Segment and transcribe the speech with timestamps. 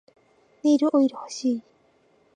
[0.63, 1.63] ネイルオイル欲しい